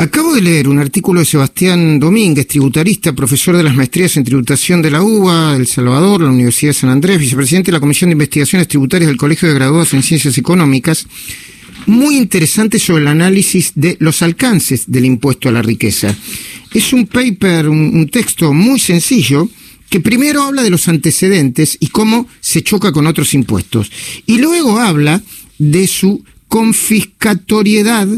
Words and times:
Acabo 0.00 0.32
de 0.32 0.40
leer 0.40 0.66
un 0.66 0.78
artículo 0.78 1.20
de 1.20 1.26
Sebastián 1.26 2.00
Domínguez, 2.00 2.46
tributarista, 2.46 3.12
profesor 3.12 3.54
de 3.54 3.62
las 3.62 3.74
maestrías 3.74 4.16
en 4.16 4.24
tributación 4.24 4.80
de 4.80 4.90
la 4.90 5.02
UBA, 5.02 5.56
El 5.56 5.66
Salvador, 5.66 6.22
la 6.22 6.30
Universidad 6.30 6.70
de 6.70 6.78
San 6.78 6.88
Andrés, 6.88 7.18
vicepresidente 7.18 7.70
de 7.70 7.76
la 7.76 7.80
Comisión 7.80 8.08
de 8.08 8.12
Investigaciones 8.12 8.66
Tributarias 8.66 9.08
del 9.08 9.18
Colegio 9.18 9.46
de 9.46 9.54
Graduados 9.56 9.92
en 9.92 10.02
Ciencias 10.02 10.38
Económicas, 10.38 11.06
muy 11.84 12.16
interesante 12.16 12.78
sobre 12.78 13.02
el 13.02 13.08
análisis 13.08 13.72
de 13.74 13.98
los 14.00 14.22
alcances 14.22 14.84
del 14.86 15.04
impuesto 15.04 15.50
a 15.50 15.52
la 15.52 15.60
riqueza. 15.60 16.16
Es 16.72 16.94
un 16.94 17.06
paper, 17.06 17.68
un, 17.68 18.08
texto 18.08 18.54
muy 18.54 18.80
sencillo, 18.80 19.50
que 19.90 20.00
primero 20.00 20.44
habla 20.44 20.62
de 20.62 20.70
los 20.70 20.88
antecedentes 20.88 21.76
y 21.78 21.88
cómo 21.88 22.26
se 22.40 22.62
choca 22.62 22.90
con 22.90 23.06
otros 23.06 23.34
impuestos, 23.34 23.92
y 24.24 24.38
luego 24.38 24.78
habla 24.78 25.22
de 25.58 25.86
su 25.86 26.24
confiscatoriedad, 26.50 28.08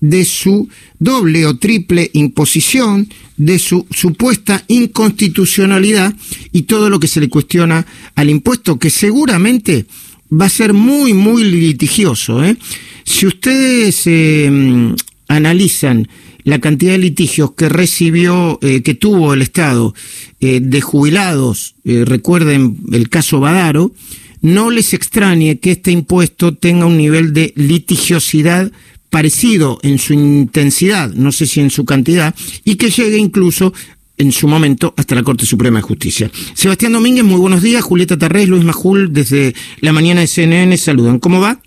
de 0.00 0.24
su 0.24 0.68
doble 0.98 1.46
o 1.46 1.56
triple 1.56 2.10
imposición, 2.12 3.08
de 3.36 3.58
su 3.58 3.86
supuesta 3.90 4.62
inconstitucionalidad 4.68 6.14
y 6.52 6.62
todo 6.62 6.90
lo 6.90 7.00
que 7.00 7.08
se 7.08 7.20
le 7.20 7.28
cuestiona 7.28 7.86
al 8.14 8.28
impuesto, 8.28 8.78
que 8.78 8.90
seguramente 8.90 9.86
va 10.30 10.46
a 10.46 10.50
ser 10.50 10.74
muy, 10.74 11.14
muy 11.14 11.44
litigioso. 11.44 12.44
¿eh? 12.44 12.56
Si 13.04 13.26
ustedes 13.26 14.02
eh, 14.06 14.94
analizan 15.28 16.08
la 16.44 16.60
cantidad 16.60 16.92
de 16.92 16.98
litigios 16.98 17.52
que 17.52 17.70
recibió, 17.70 18.58
eh, 18.60 18.82
que 18.82 18.94
tuvo 18.94 19.32
el 19.34 19.42
Estado 19.42 19.94
de 20.40 20.80
jubilados, 20.80 21.74
recuerden 21.84 22.76
el 22.92 23.08
caso 23.08 23.40
Badaro, 23.40 23.92
no 24.40 24.70
les 24.70 24.94
extrañe 24.94 25.58
que 25.58 25.72
este 25.72 25.90
impuesto 25.90 26.54
tenga 26.54 26.86
un 26.86 26.96
nivel 26.96 27.32
de 27.32 27.52
litigiosidad 27.56 28.70
parecido 29.10 29.78
en 29.82 29.98
su 29.98 30.12
intensidad, 30.12 31.12
no 31.14 31.32
sé 31.32 31.46
si 31.46 31.60
en 31.60 31.70
su 31.70 31.84
cantidad, 31.84 32.34
y 32.64 32.76
que 32.76 32.90
llegue 32.90 33.16
incluso 33.16 33.72
en 34.18 34.32
su 34.32 34.48
momento 34.48 34.92
hasta 34.96 35.14
la 35.14 35.22
Corte 35.22 35.46
Suprema 35.46 35.78
de 35.78 35.82
Justicia. 35.82 36.30
Sebastián 36.54 36.92
Domínguez, 36.92 37.24
muy 37.24 37.38
buenos 37.38 37.62
días. 37.62 37.82
Julieta 37.82 38.18
Tarrés, 38.18 38.48
Luis 38.48 38.64
Majul, 38.64 39.12
desde 39.12 39.54
la 39.80 39.92
mañana 39.92 40.20
de 40.20 40.26
CNN, 40.26 40.76
saludan. 40.76 41.20
¿Cómo 41.20 41.40
va? 41.40 41.60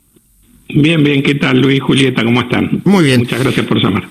Bien, 0.69 1.03
bien. 1.03 1.23
¿Qué 1.23 1.36
tal, 1.36 1.59
Luis, 1.59 1.81
Julieta? 1.81 2.23
¿Cómo 2.23 2.42
están? 2.42 2.81
Muy 2.83 3.05
bien. 3.05 3.22
Muchas 3.22 3.39
gracias 3.39 3.66
por 3.66 3.81
llamar. 3.81 4.09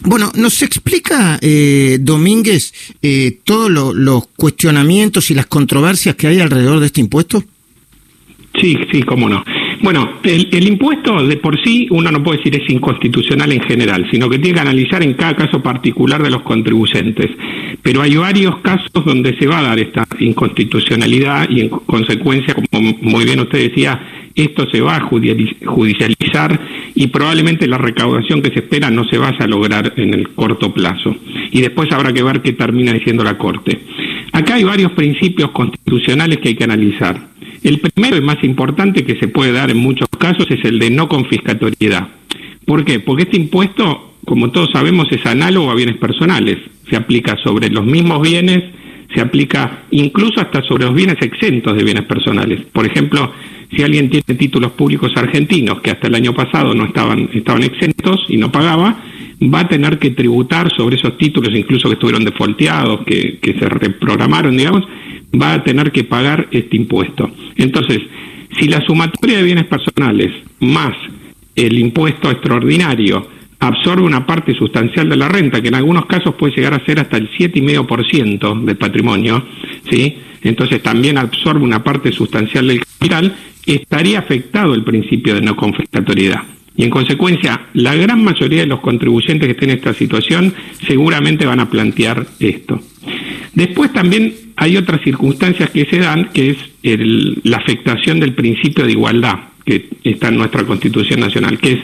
Bueno, 0.00 0.30
¿nos 0.36 0.62
explica, 0.62 1.38
eh, 1.40 1.98
Domínguez, 2.00 2.72
eh, 3.02 3.38
todos 3.44 3.94
los 3.94 4.26
cuestionamientos 4.28 5.30
y 5.30 5.34
las 5.34 5.46
controversias 5.46 6.14
que 6.14 6.28
hay 6.28 6.40
alrededor 6.40 6.80
de 6.80 6.86
este 6.86 7.00
impuesto? 7.00 7.44
Sí, 8.60 8.76
sí, 8.90 9.02
cómo 9.02 9.28
no. 9.28 9.44
Bueno, 9.80 10.18
el, 10.24 10.66
impuesto 10.66 11.24
de 11.24 11.36
por 11.36 11.62
sí 11.62 11.86
uno 11.90 12.10
no 12.10 12.22
puede 12.22 12.38
decir 12.38 12.60
es 12.60 12.68
inconstitucional 12.68 13.52
en 13.52 13.60
general, 13.60 14.08
sino 14.10 14.28
que 14.28 14.38
tiene 14.38 14.54
que 14.54 14.60
analizar 14.60 15.02
en 15.02 15.14
cada 15.14 15.36
caso 15.36 15.62
particular 15.62 16.22
de 16.22 16.30
los 16.30 16.42
contribuyentes. 16.42 17.30
Pero 17.82 18.02
hay 18.02 18.16
varios 18.16 18.58
casos 18.58 19.04
donde 19.04 19.36
se 19.38 19.46
va 19.46 19.60
a 19.60 19.62
dar 19.62 19.78
esta 19.78 20.04
inconstitucionalidad 20.18 21.48
y 21.48 21.60
en 21.60 21.68
consecuencia, 21.68 22.54
como 22.54 22.96
muy 23.00 23.24
bien 23.24 23.40
usted 23.40 23.68
decía, 23.68 24.00
esto 24.34 24.68
se 24.70 24.80
va 24.80 24.96
a 24.96 25.00
judicializar 25.00 26.60
y 26.94 27.06
probablemente 27.08 27.66
la 27.66 27.78
recaudación 27.78 28.42
que 28.42 28.50
se 28.50 28.60
espera 28.60 28.90
no 28.90 29.04
se 29.04 29.18
vaya 29.18 29.44
a 29.44 29.46
lograr 29.46 29.92
en 29.96 30.14
el 30.14 30.30
corto 30.30 30.72
plazo. 30.72 31.14
Y 31.52 31.60
después 31.60 31.90
habrá 31.92 32.12
que 32.12 32.22
ver 32.22 32.42
qué 32.42 32.52
termina 32.52 32.92
diciendo 32.92 33.24
la 33.24 33.38
Corte. 33.38 33.80
Acá 34.32 34.54
hay 34.54 34.64
varios 34.64 34.92
principios 34.92 35.50
constitucionales 35.52 36.38
que 36.38 36.48
hay 36.48 36.54
que 36.54 36.64
analizar. 36.64 37.28
El 37.68 37.80
primero 37.80 38.16
y 38.16 38.22
más 38.22 38.42
importante 38.44 39.04
que 39.04 39.16
se 39.16 39.28
puede 39.28 39.52
dar 39.52 39.70
en 39.70 39.76
muchos 39.76 40.08
casos 40.18 40.50
es 40.50 40.64
el 40.64 40.78
de 40.78 40.88
no 40.88 41.06
confiscatoriedad. 41.06 42.08
¿Por 42.64 42.82
qué? 42.82 42.98
Porque 42.98 43.24
este 43.24 43.36
impuesto, 43.36 44.14
como 44.24 44.50
todos 44.50 44.70
sabemos, 44.72 45.06
es 45.12 45.26
análogo 45.26 45.70
a 45.70 45.74
bienes 45.74 45.98
personales. 45.98 46.56
Se 46.88 46.96
aplica 46.96 47.36
sobre 47.36 47.68
los 47.68 47.84
mismos 47.84 48.22
bienes, 48.22 48.64
se 49.14 49.20
aplica 49.20 49.82
incluso 49.90 50.40
hasta 50.40 50.62
sobre 50.62 50.86
los 50.86 50.94
bienes 50.94 51.20
exentos 51.20 51.76
de 51.76 51.84
bienes 51.84 52.04
personales. 52.04 52.62
Por 52.72 52.86
ejemplo, 52.86 53.34
si 53.70 53.82
alguien 53.82 54.08
tiene 54.08 54.38
títulos 54.38 54.72
públicos 54.72 55.12
argentinos 55.14 55.82
que 55.82 55.90
hasta 55.90 56.06
el 56.06 56.14
año 56.14 56.32
pasado 56.32 56.72
no 56.72 56.86
estaban, 56.86 57.28
estaban 57.34 57.64
exentos 57.64 58.24
y 58.30 58.38
no 58.38 58.50
pagaba, 58.50 58.96
va 59.42 59.60
a 59.60 59.68
tener 59.68 59.98
que 59.98 60.12
tributar 60.12 60.72
sobre 60.74 60.96
esos 60.96 61.18
títulos, 61.18 61.54
incluso 61.54 61.88
que 61.88 61.96
estuvieron 61.96 62.24
defolteados, 62.24 63.04
que, 63.04 63.38
que 63.42 63.52
se 63.58 63.68
reprogramaron, 63.68 64.56
digamos, 64.56 64.84
va 65.38 65.52
a 65.52 65.62
tener 65.62 65.92
que 65.92 66.04
pagar 66.04 66.48
este 66.50 66.78
impuesto. 66.78 67.30
Entonces, 67.58 68.00
si 68.58 68.66
la 68.68 68.80
sumatoria 68.80 69.38
de 69.38 69.42
bienes 69.42 69.66
personales 69.66 70.32
más 70.60 70.94
el 71.54 71.78
impuesto 71.78 72.30
extraordinario 72.30 73.26
absorbe 73.58 74.02
una 74.02 74.24
parte 74.24 74.54
sustancial 74.54 75.08
de 75.08 75.16
la 75.16 75.28
renta, 75.28 75.60
que 75.60 75.68
en 75.68 75.74
algunos 75.74 76.06
casos 76.06 76.36
puede 76.36 76.54
llegar 76.54 76.74
a 76.74 76.84
ser 76.84 77.00
hasta 77.00 77.16
el 77.16 77.28
7,5% 77.30 78.64
del 78.64 78.76
patrimonio, 78.76 79.44
¿sí? 79.90 80.16
entonces 80.42 80.80
también 80.82 81.18
absorbe 81.18 81.64
una 81.64 81.82
parte 81.82 82.12
sustancial 82.12 82.68
del 82.68 82.80
capital, 82.84 83.34
estaría 83.66 84.20
afectado 84.20 84.74
el 84.74 84.84
principio 84.84 85.34
de 85.34 85.42
no 85.42 85.56
confiscatoriedad. 85.56 86.42
Y 86.78 86.84
en 86.84 86.90
consecuencia, 86.90 87.66
la 87.74 87.96
gran 87.96 88.22
mayoría 88.22 88.60
de 88.60 88.66
los 88.66 88.80
contribuyentes 88.80 89.48
que 89.48 89.52
estén 89.52 89.70
en 89.70 89.78
esta 89.78 89.92
situación 89.92 90.54
seguramente 90.86 91.44
van 91.44 91.58
a 91.58 91.68
plantear 91.68 92.24
esto. 92.38 92.80
Después 93.52 93.92
también 93.92 94.32
hay 94.54 94.76
otras 94.76 95.02
circunstancias 95.02 95.70
que 95.70 95.86
se 95.86 95.98
dan, 95.98 96.30
que 96.32 96.50
es 96.50 96.56
la 97.42 97.56
afectación 97.56 98.20
del 98.20 98.32
principio 98.32 98.86
de 98.86 98.92
igualdad 98.92 99.40
que 99.66 99.88
está 100.04 100.28
en 100.28 100.36
nuestra 100.36 100.64
Constitución 100.64 101.18
Nacional, 101.18 101.58
que 101.58 101.72
es 101.72 101.78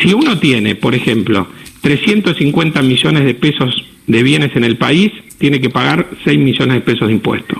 si 0.00 0.14
uno 0.14 0.38
tiene, 0.38 0.76
por 0.76 0.94
ejemplo, 0.94 1.46
350 1.82 2.80
millones 2.82 3.24
de 3.24 3.34
pesos 3.34 3.84
de 4.06 4.22
bienes 4.22 4.56
en 4.56 4.64
el 4.64 4.76
país, 4.76 5.12
tiene 5.38 5.60
que 5.60 5.68
pagar 5.68 6.08
6 6.24 6.38
millones 6.38 6.76
de 6.76 6.80
pesos 6.80 7.08
de 7.08 7.14
impuestos. 7.14 7.58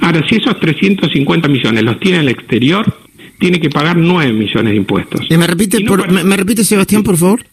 Ahora, 0.00 0.22
si 0.28 0.36
esos 0.36 0.60
350 0.60 1.48
millones 1.48 1.82
los 1.82 1.98
tiene 1.98 2.18
en 2.18 2.22
el 2.24 2.28
exterior, 2.28 2.94
tiene 3.40 3.58
que 3.58 3.70
pagar 3.70 3.96
9 3.96 4.32
millones 4.32 4.70
de 4.70 4.76
impuestos. 4.76 5.26
¿Me 5.28 5.46
repite, 5.46 5.78
me, 5.82 6.36
repite 6.36 6.62
Sebastián, 6.62 7.02
por 7.02 7.16
favor? 7.16 7.44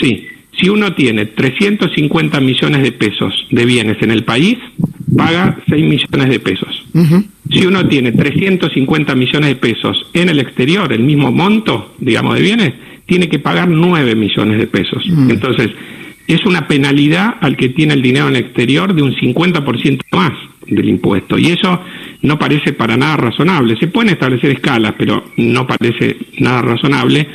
Sí. 0.00 0.26
Si 0.58 0.68
uno 0.68 0.94
tiene 0.94 1.26
350 1.26 2.40
millones 2.40 2.82
de 2.82 2.92
pesos 2.92 3.46
de 3.50 3.64
bienes 3.64 4.02
en 4.02 4.10
el 4.10 4.24
país, 4.24 4.58
paga 5.16 5.58
6 5.68 5.84
millones 5.84 6.28
de 6.28 6.40
pesos. 6.40 6.84
Si 7.50 7.66
uno 7.66 7.86
tiene 7.86 8.12
350 8.12 9.14
millones 9.14 9.48
de 9.48 9.56
pesos 9.56 10.06
en 10.14 10.28
el 10.30 10.40
exterior, 10.40 10.92
el 10.92 11.02
mismo 11.02 11.30
monto, 11.30 11.94
digamos, 11.98 12.34
de 12.34 12.42
bienes, 12.42 12.74
tiene 13.06 13.28
que 13.28 13.38
pagar 13.38 13.68
9 13.68 14.14
millones 14.14 14.58
de 14.58 14.66
pesos. 14.66 15.04
Entonces, 15.28 15.70
es 16.32 16.44
una 16.46 16.66
penalidad 16.66 17.36
al 17.40 17.56
que 17.56 17.70
tiene 17.70 17.94
el 17.94 18.02
dinero 18.02 18.28
en 18.28 18.36
el 18.36 18.42
exterior 18.42 18.94
de 18.94 19.02
un 19.02 19.14
50% 19.14 20.00
más 20.12 20.32
del 20.66 20.88
impuesto. 20.88 21.38
Y 21.38 21.46
eso 21.46 21.80
no 22.22 22.38
parece 22.38 22.72
para 22.72 22.96
nada 22.96 23.16
razonable. 23.16 23.76
Se 23.76 23.88
pueden 23.88 24.12
establecer 24.12 24.50
escalas, 24.50 24.94
pero 24.96 25.24
no 25.36 25.66
parece 25.66 26.16
nada 26.38 26.62
razonable. 26.62 27.28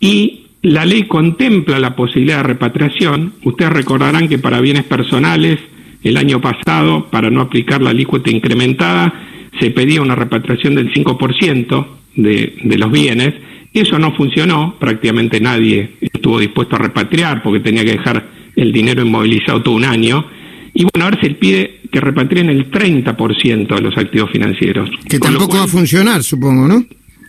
Y 0.00 0.46
la 0.62 0.84
ley 0.84 1.04
contempla 1.04 1.78
la 1.78 1.94
posibilidad 1.94 2.38
de 2.38 2.42
repatriación. 2.44 3.34
Ustedes 3.44 3.72
recordarán 3.72 4.28
que 4.28 4.38
para 4.38 4.60
bienes 4.60 4.84
personales, 4.84 5.60
el 6.02 6.16
año 6.16 6.40
pasado, 6.40 7.06
para 7.10 7.30
no 7.30 7.40
aplicar 7.40 7.80
la 7.80 7.90
alícuota 7.90 8.30
incrementada, 8.30 9.12
se 9.60 9.70
pedía 9.70 10.02
una 10.02 10.14
repatriación 10.14 10.74
del 10.74 10.92
5% 10.92 11.86
de, 12.18 12.54
de 12.62 12.78
los 12.78 12.90
bienes. 12.90 13.34
Eso 13.72 13.98
no 13.98 14.14
funcionó, 14.14 14.76
prácticamente 14.78 15.40
nadie 15.40 15.90
estuvo 16.00 16.38
dispuesto 16.38 16.76
a 16.76 16.80
repatriar 16.80 17.42
porque 17.42 17.60
tenía 17.60 17.84
que 17.84 17.92
dejar 17.92 18.26
el 18.56 18.72
dinero 18.72 19.02
inmovilizado 19.02 19.62
todo 19.62 19.74
un 19.74 19.84
año. 19.84 20.26
Y 20.74 20.84
bueno, 20.84 21.04
ahora 21.04 21.18
se 21.20 21.30
pide 21.30 21.80
que 21.90 22.00
repatrien 22.00 22.50
el 22.50 22.70
30% 22.70 23.74
de 23.74 23.80
los 23.80 23.96
activos 23.96 24.30
financieros. 24.30 24.90
Que 25.08 25.18
tampoco 25.18 25.56
va 25.56 25.64
a 25.64 25.68
funcionar, 25.68 26.22
supongo, 26.22 26.68
¿no? 26.68 26.84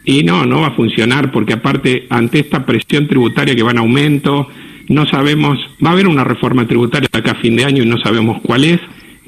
Y 0.05 0.23
no, 0.23 0.45
no 0.45 0.61
va 0.61 0.67
a 0.67 0.75
funcionar 0.75 1.31
porque 1.31 1.53
aparte, 1.53 2.07
ante 2.09 2.39
esta 2.39 2.66
presión 2.66 3.07
tributaria 3.07 3.55
que 3.55 3.63
va 3.63 3.72
en 3.72 3.78
aumento, 3.78 4.47
no 4.88 5.07
sabemos, 5.07 5.59
va 5.85 5.89
a 5.89 5.94
haber 5.94 6.07
una 6.07 6.23
reforma 6.23 6.67
tributaria 6.67 7.09
acá 7.11 7.31
a 7.31 7.35
fin 7.35 7.55
de 7.55 7.66
año 7.66 7.84
y 7.84 7.85
no 7.85 7.97
sabemos 7.99 8.41
cuál 8.41 8.64
es, 8.64 8.79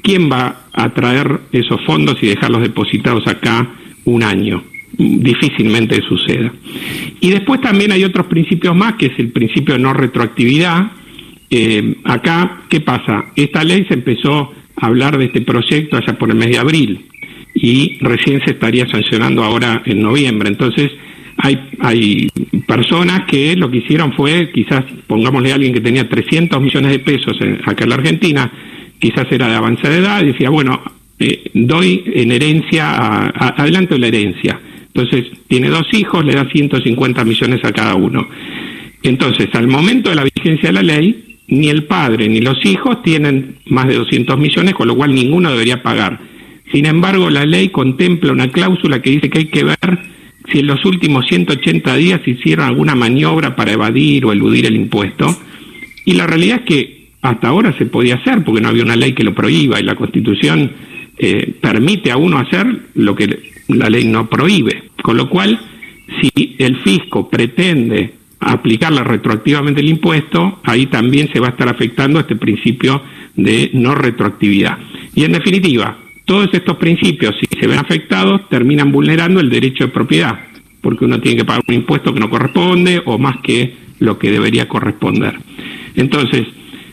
quién 0.02 0.30
va 0.30 0.64
a 0.72 0.92
traer 0.92 1.40
esos 1.52 1.80
fondos 1.86 2.16
y 2.22 2.26
dejarlos 2.26 2.62
depositados 2.62 3.26
acá 3.28 3.70
un 4.04 4.22
año. 4.24 4.64
Difícilmente 4.98 6.00
suceda. 6.02 6.52
Y 7.20 7.30
después 7.30 7.60
también 7.60 7.92
hay 7.92 8.04
otros 8.04 8.26
principios 8.26 8.76
más, 8.76 8.94
que 8.94 9.06
es 9.06 9.18
el 9.18 9.28
principio 9.28 9.74
de 9.74 9.80
no 9.80 9.92
retroactividad. 9.92 10.92
Eh, 11.50 11.96
acá, 12.04 12.62
¿qué 12.68 12.80
pasa? 12.80 13.26
Esta 13.36 13.64
ley 13.64 13.84
se 13.86 13.94
empezó 13.94 14.52
a 14.76 14.86
hablar 14.86 15.18
de 15.18 15.26
este 15.26 15.40
proyecto 15.40 15.96
allá 15.96 16.18
por 16.18 16.30
el 16.30 16.36
mes 16.36 16.50
de 16.50 16.58
abril 16.58 17.06
y 17.54 17.98
recién 18.00 18.40
se 18.44 18.52
estaría 18.52 18.86
sancionando 18.88 19.44
ahora 19.44 19.82
en 19.84 20.02
noviembre. 20.02 20.48
Entonces, 20.48 20.90
hay, 21.36 21.58
hay 21.80 22.28
personas 22.66 23.26
que 23.26 23.56
lo 23.56 23.70
que 23.70 23.78
hicieron 23.78 24.12
fue, 24.12 24.50
quizás, 24.52 24.84
pongámosle 25.06 25.52
a 25.52 25.56
alguien 25.56 25.72
que 25.72 25.80
tenía 25.80 26.08
300 26.08 26.60
millones 26.60 26.92
de 26.92 26.98
pesos 26.98 27.36
acá 27.64 27.84
en 27.84 27.90
la 27.90 27.96
Argentina, 27.96 28.52
quizás 28.98 29.26
era 29.30 29.48
de 29.48 29.56
avanzada 29.56 29.96
edad, 29.96 30.22
y 30.22 30.26
decía, 30.26 30.50
bueno, 30.50 30.80
eh, 31.18 31.50
doy 31.54 32.02
en 32.06 32.32
herencia, 32.32 32.90
a, 32.90 33.48
adelanto 33.62 33.96
la 33.98 34.08
herencia. 34.08 34.60
Entonces, 34.94 35.26
tiene 35.48 35.68
dos 35.68 35.86
hijos, 35.92 36.24
le 36.24 36.34
da 36.34 36.48
150 36.48 37.24
millones 37.24 37.64
a 37.64 37.72
cada 37.72 37.94
uno. 37.94 38.28
Entonces, 39.02 39.48
al 39.54 39.68
momento 39.68 40.10
de 40.10 40.16
la 40.16 40.24
vigencia 40.24 40.68
de 40.68 40.72
la 40.72 40.82
ley, 40.82 41.32
ni 41.48 41.68
el 41.68 41.84
padre 41.84 42.28
ni 42.28 42.40
los 42.40 42.64
hijos 42.64 43.02
tienen 43.02 43.56
más 43.66 43.88
de 43.88 43.94
200 43.94 44.38
millones, 44.38 44.74
con 44.74 44.88
lo 44.88 44.96
cual 44.96 45.14
ninguno 45.14 45.50
debería 45.50 45.82
pagar. 45.82 46.20
Sin 46.72 46.86
embargo, 46.86 47.28
la 47.28 47.44
ley 47.44 47.68
contempla 47.68 48.32
una 48.32 48.48
cláusula 48.48 49.02
que 49.02 49.10
dice 49.10 49.28
que 49.28 49.38
hay 49.40 49.46
que 49.46 49.64
ver 49.64 49.98
si 50.50 50.60
en 50.60 50.66
los 50.66 50.84
últimos 50.84 51.26
180 51.26 51.96
días 51.96 52.20
hicieron 52.26 52.66
alguna 52.66 52.94
maniobra 52.94 53.54
para 53.54 53.72
evadir 53.72 54.24
o 54.24 54.32
eludir 54.32 54.66
el 54.66 54.76
impuesto. 54.76 55.36
Y 56.04 56.14
la 56.14 56.26
realidad 56.26 56.60
es 56.60 56.64
que 56.64 57.02
hasta 57.20 57.48
ahora 57.48 57.76
se 57.76 57.86
podía 57.86 58.16
hacer 58.16 58.42
porque 58.44 58.60
no 58.60 58.68
había 58.68 58.82
una 58.82 58.96
ley 58.96 59.12
que 59.12 59.24
lo 59.24 59.34
prohíba 59.34 59.78
y 59.78 59.84
la 59.84 59.94
Constitución 59.94 60.72
eh, 61.18 61.54
permite 61.60 62.10
a 62.10 62.16
uno 62.16 62.38
hacer 62.38 62.66
lo 62.94 63.14
que 63.14 63.51
la 63.74 63.90
ley 63.90 64.04
no 64.04 64.28
prohíbe. 64.28 64.84
Con 65.02 65.16
lo 65.16 65.28
cual, 65.28 65.58
si 66.20 66.56
el 66.58 66.76
fisco 66.78 67.28
pretende 67.28 68.14
aplicarla 68.40 69.04
retroactivamente 69.04 69.80
el 69.80 69.88
impuesto, 69.88 70.60
ahí 70.64 70.86
también 70.86 71.30
se 71.32 71.40
va 71.40 71.48
a 71.48 71.50
estar 71.50 71.68
afectando 71.68 72.20
este 72.20 72.36
principio 72.36 73.02
de 73.36 73.70
no 73.72 73.94
retroactividad. 73.94 74.78
Y 75.14 75.24
en 75.24 75.32
definitiva, 75.32 75.96
todos 76.24 76.48
estos 76.52 76.76
principios, 76.76 77.34
si 77.40 77.46
se 77.58 77.66
ven 77.66 77.78
afectados, 77.78 78.48
terminan 78.48 78.92
vulnerando 78.92 79.40
el 79.40 79.50
derecho 79.50 79.84
de 79.84 79.92
propiedad, 79.92 80.38
porque 80.80 81.04
uno 81.04 81.20
tiene 81.20 81.38
que 81.38 81.44
pagar 81.44 81.62
un 81.66 81.74
impuesto 81.74 82.12
que 82.12 82.20
no 82.20 82.30
corresponde 82.30 83.02
o 83.04 83.18
más 83.18 83.36
que 83.42 83.74
lo 84.00 84.18
que 84.18 84.30
debería 84.30 84.68
corresponder. 84.68 85.38
Entonces, 85.94 86.46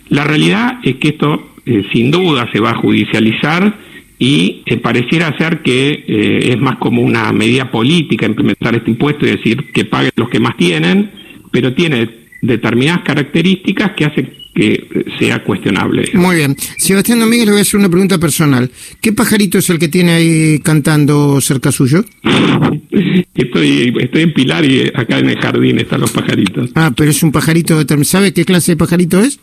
la 0.10 0.24
realidad 0.24 0.80
es 0.84 0.96
que 0.98 1.10
esto 1.10 1.50
eh, 1.66 1.84
sin 1.92 2.12
duda 2.12 2.50
se 2.52 2.60
va 2.60 2.72
a 2.72 2.76
judicializar 2.76 3.76
y 4.20 4.64
eh, 4.66 4.78
pareciera 4.78 5.36
ser 5.38 5.62
que 5.62 6.04
eh, 6.06 6.52
es 6.52 6.60
más 6.60 6.78
como 6.78 7.02
una 7.02 7.32
medida 7.32 7.72
política 7.72 8.26
implementar 8.26 8.76
este 8.76 8.92
impuesto 8.92 9.26
y 9.26 9.32
decir 9.32 9.72
que 9.74 9.86
paguen 9.86 10.12
los 10.18 10.30
que 10.30 10.42
más 10.42 10.58
tienen, 10.58 11.10
pero 11.52 11.74
tiene 11.74 12.10
determinadas 12.42 13.04
características 13.04 13.94
que 13.94 14.06
hacen 14.06 14.40
que 14.54 15.06
sea 15.18 15.42
cuestionable. 15.44 16.10
Muy 16.16 16.38
bien. 16.38 16.56
Sebastián 16.78 17.20
Domínguez, 17.20 17.46
le 17.46 17.52
voy 17.52 17.60
a 17.60 17.62
hacer 17.62 17.80
una 17.80 17.88
pregunta 17.88 18.18
personal. 18.18 18.70
¿Qué 19.00 19.14
pajarito 19.14 19.60
es 19.60 19.70
el 19.70 19.80
que 19.80 19.88
tiene 19.88 20.12
ahí 20.12 20.60
cantando 20.60 21.40
cerca 21.40 21.72
suyo? 21.72 22.04
estoy, 23.36 23.94
estoy 24.02 24.22
en 24.22 24.34
Pilar 24.34 24.66
y 24.66 24.92
acá 24.94 25.20
en 25.20 25.30
el 25.30 25.40
jardín 25.40 25.80
están 25.80 26.02
los 26.02 26.12
pajaritos. 26.12 26.72
Ah, 26.76 26.92
pero 26.96 27.10
es 27.10 27.24
un 27.24 27.32
pajarito 27.32 27.80
¿Sabe 28.04 28.34
qué 28.34 28.44
clase 28.44 28.74
de 28.74 28.78
pajarito 28.78 29.22
es? 29.22 29.40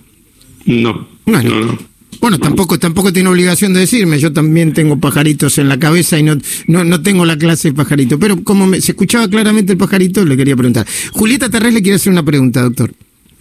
No. 0.66 1.08
No, 1.24 1.42
no. 1.42 1.78
Bueno, 2.20 2.38
tampoco 2.38 2.78
tampoco 2.78 3.12
tiene 3.12 3.28
obligación 3.28 3.74
de 3.74 3.80
decirme. 3.80 4.18
Yo 4.18 4.32
también 4.32 4.72
tengo 4.72 4.98
pajaritos 4.98 5.58
en 5.58 5.68
la 5.68 5.78
cabeza 5.78 6.18
y 6.18 6.22
no 6.22 6.36
no, 6.66 6.84
no 6.84 7.02
tengo 7.02 7.24
la 7.24 7.36
clase 7.36 7.68
de 7.68 7.74
pajarito. 7.74 8.18
Pero 8.18 8.42
como 8.42 8.72
se 8.74 8.92
escuchaba 8.92 9.28
claramente 9.28 9.72
el 9.72 9.78
pajarito, 9.78 10.24
le 10.24 10.36
quería 10.36 10.56
preguntar. 10.56 10.86
Julieta 11.12 11.48
Terrés 11.48 11.74
le 11.74 11.82
quiere 11.82 11.96
hacer 11.96 12.12
una 12.12 12.24
pregunta, 12.24 12.62
doctor. 12.62 12.92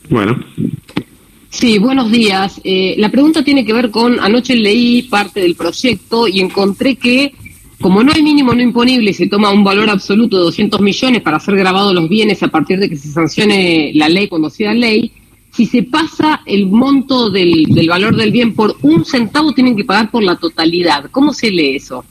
Bueno. 0.09 0.37
Sí, 1.49 1.77
buenos 1.77 2.11
días. 2.11 2.59
Eh, 2.65 2.95
la 2.97 3.09
pregunta 3.09 3.41
tiene 3.41 3.65
que 3.65 3.71
ver 3.71 3.89
con, 3.89 4.19
anoche 4.19 4.55
leí 4.55 5.03
parte 5.03 5.39
del 5.39 5.55
proyecto 5.55 6.27
y 6.27 6.41
encontré 6.41 6.97
que, 6.97 7.33
como 7.79 8.03
no 8.03 8.11
hay 8.11 8.21
mínimo 8.21 8.53
no 8.53 8.61
imponible 8.61 9.13
se 9.13 9.27
toma 9.27 9.51
un 9.51 9.63
valor 9.63 9.89
absoluto 9.89 10.37
de 10.37 10.43
200 10.43 10.81
millones 10.81 11.21
para 11.21 11.39
ser 11.39 11.55
grabados 11.55 11.93
los 11.95 12.09
bienes 12.09 12.43
a 12.43 12.49
partir 12.49 12.77
de 12.77 12.89
que 12.89 12.97
se 12.97 13.09
sancione 13.09 13.91
la 13.95 14.09
ley 14.09 14.27
cuando 14.27 14.49
sea 14.49 14.73
ley, 14.73 15.13
si 15.55 15.65
se 15.65 15.83
pasa 15.83 16.41
el 16.45 16.67
monto 16.67 17.29
del, 17.29 17.65
valor 17.87 18.15
del 18.15 18.31
bien 18.31 18.53
por 18.53 18.75
un 18.81 19.05
centavo, 19.05 19.53
tienen 19.53 19.75
que 19.75 19.85
pagar 19.85 20.11
por 20.11 20.23
la 20.23 20.35
totalidad. 20.35 21.09
¿Cómo 21.11 21.33
se 21.33 21.49
lee 21.51 21.75
eso? 21.75 22.03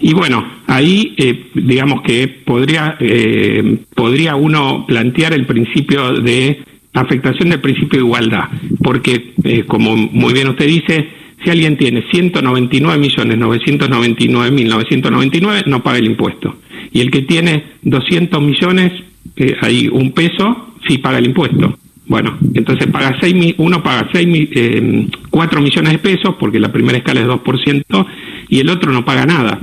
Y 0.00 0.14
bueno, 0.14 0.44
ahí 0.66 1.14
eh, 1.18 1.50
digamos 1.54 2.02
que 2.02 2.26
podría, 2.28 2.96
eh, 3.00 3.78
podría 3.94 4.36
uno 4.36 4.84
plantear 4.86 5.34
el 5.34 5.46
principio 5.46 6.14
de 6.20 6.62
afectación 6.94 7.50
del 7.50 7.60
principio 7.60 8.00
de 8.00 8.06
igualdad, 8.06 8.44
porque 8.82 9.34
eh, 9.44 9.64
como 9.66 9.96
muy 9.96 10.32
bien 10.32 10.48
usted 10.48 10.66
dice, 10.66 11.08
si 11.44 11.50
alguien 11.50 11.76
tiene 11.76 12.04
199 12.10 12.98
millones 12.98 13.38
999 13.38 14.50
mil 14.50 14.68
999 14.68 15.64
no 15.66 15.82
paga 15.82 15.98
el 15.98 16.06
impuesto 16.06 16.56
y 16.92 17.00
el 17.00 17.10
que 17.10 17.22
tiene 17.22 17.64
200 17.82 18.42
millones 18.42 18.92
eh, 19.36 19.54
hay 19.60 19.88
un 19.88 20.12
peso 20.12 20.74
sí 20.86 20.98
paga 20.98 21.18
el 21.18 21.26
impuesto. 21.26 21.78
Bueno, 22.08 22.38
entonces 22.54 22.86
paga 22.88 23.16
seis, 23.20 23.54
uno 23.58 23.82
paga 23.82 24.08
seis, 24.12 24.48
eh, 24.52 25.06
4 25.30 25.60
millones 25.60 25.92
de 25.92 25.98
pesos 25.98 26.34
porque 26.40 26.58
la 26.58 26.72
primera 26.72 26.98
escala 26.98 27.20
es 27.20 27.26
2% 27.26 28.06
y 28.48 28.60
el 28.60 28.70
otro 28.70 28.92
no 28.92 29.04
paga 29.04 29.26
nada. 29.26 29.60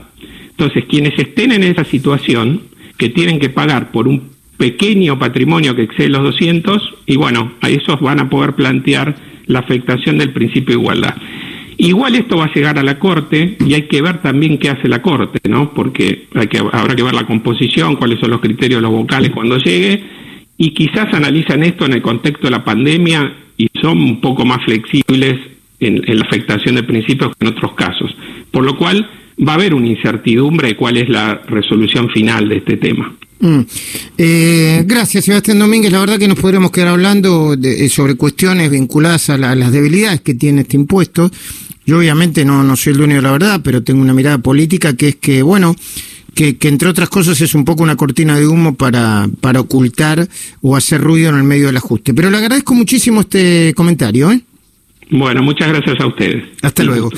Entonces, 0.51 0.85
quienes 0.85 1.17
estén 1.19 1.51
en 1.51 1.63
esa 1.63 1.83
situación, 1.83 2.61
que 2.97 3.09
tienen 3.09 3.39
que 3.39 3.49
pagar 3.49 3.91
por 3.91 4.07
un 4.07 4.29
pequeño 4.57 5.19
patrimonio 5.19 5.75
que 5.75 5.83
excede 5.83 6.07
los 6.07 6.23
200 6.23 6.93
y 7.07 7.17
bueno, 7.17 7.51
a 7.61 7.69
esos 7.69 7.99
van 7.99 8.19
a 8.19 8.29
poder 8.29 8.53
plantear 8.53 9.15
la 9.47 9.59
afectación 9.59 10.17
del 10.17 10.31
principio 10.31 10.75
de 10.75 10.81
igualdad. 10.81 11.15
Igual 11.77 12.15
esto 12.15 12.37
va 12.37 12.45
a 12.45 12.53
llegar 12.53 12.79
a 12.79 12.83
la 12.83 12.97
Corte 12.99 13.57
y 13.59 13.73
hay 13.73 13.83
que 13.83 14.01
ver 14.01 14.21
también 14.21 14.57
qué 14.57 14.69
hace 14.69 14.87
la 14.87 15.01
Corte, 15.01 15.39
¿no? 15.49 15.73
Porque 15.73 16.27
hay 16.33 16.47
que, 16.47 16.59
habrá 16.59 16.95
que 16.95 17.03
ver 17.03 17.13
la 17.13 17.25
composición, 17.25 17.97
cuáles 17.97 18.19
son 18.19 18.29
los 18.29 18.39
criterios 18.39 18.81
los 18.81 18.91
vocales 18.91 19.31
cuando 19.31 19.57
llegue 19.57 20.01
y 20.57 20.73
quizás 20.73 21.13
analizan 21.13 21.63
esto 21.63 21.85
en 21.85 21.93
el 21.93 22.01
contexto 22.01 22.47
de 22.47 22.51
la 22.51 22.63
pandemia 22.63 23.33
y 23.57 23.67
son 23.81 24.01
un 24.01 24.21
poco 24.21 24.45
más 24.45 24.63
flexibles 24.63 25.39
en, 25.79 26.01
la 26.17 26.25
afectación 26.25 26.75
de 26.75 26.83
principios 26.83 27.35
que 27.35 27.45
en 27.45 27.53
otros 27.53 27.73
casos. 27.73 28.15
Por 28.51 28.63
lo 28.63 28.77
cual 28.77 29.09
va 29.45 29.53
a 29.53 29.55
haber 29.55 29.73
una 29.73 29.87
incertidumbre 29.87 30.69
de 30.69 30.75
cuál 30.75 30.97
es 30.97 31.09
la 31.09 31.41
resolución 31.47 32.09
final 32.09 32.47
de 32.47 32.57
este 32.57 32.77
tema. 32.77 33.13
Mm. 33.39 33.59
Eh, 34.17 34.83
gracias, 34.85 35.25
Sebastián 35.25 35.59
Domínguez. 35.59 35.91
La 35.91 35.99
verdad 35.99 36.17
que 36.17 36.27
nos 36.27 36.39
podríamos 36.39 36.71
quedar 36.71 36.89
hablando 36.89 37.53
eh, 37.61 37.89
sobre 37.89 38.15
cuestiones 38.15 38.71
vinculadas 38.71 39.29
a, 39.29 39.37
las 39.37 39.71
debilidades 39.71 40.21
que 40.21 40.35
tiene 40.35 40.61
este 40.61 40.77
impuesto. 40.77 41.29
Yo 41.85 41.99
obviamente 41.99 42.45
no, 42.45 42.63
no 42.63 42.75
soy 42.75 42.93
el 42.93 42.97
dueño 42.97 43.17
de 43.17 43.21
la 43.21 43.31
verdad, 43.31 43.61
pero 43.63 43.83
tengo 43.83 44.01
una 44.01 44.13
mirada 44.13 44.37
política 44.37 44.95
que 44.95 45.09
es 45.09 45.15
que, 45.17 45.43
bueno, 45.43 45.75
que, 46.35 46.57
que, 46.57 46.67
entre 46.67 46.89
otras 46.89 47.09
cosas 47.09 47.41
es 47.41 47.55
un 47.55 47.65
poco 47.65 47.81
una 47.81 47.95
cortina 47.95 48.37
de 48.37 48.45
humo 48.45 48.75
para, 48.75 49.27
para 49.41 49.61
ocultar 49.61 50.27
o 50.61 50.75
hacer 50.75 51.01
ruido 51.01 51.29
en 51.29 51.37
el 51.37 51.43
medio 51.43 51.67
del 51.67 51.77
ajuste. 51.77 52.13
Pero 52.13 52.29
le 52.29 52.37
agradezco 52.37 52.75
muchísimo 52.75 53.21
este 53.21 53.73
comentario. 53.75 54.31
¿eh? 54.31 54.41
Bueno, 55.09 55.41
muchas 55.41 55.69
gracias 55.69 55.99
a 55.99 56.07
ustedes. 56.07 56.43
Hasta 56.61 56.83
luego. 56.83 57.09